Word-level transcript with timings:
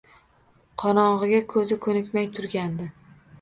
Qorong‘iga 0.83 1.41
ko‘zi 1.51 1.77
ko‘nikmay 1.85 2.27
turgandi 2.39 2.89